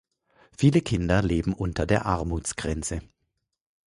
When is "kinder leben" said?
0.81-1.53